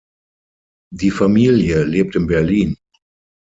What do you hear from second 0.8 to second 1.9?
Die Familie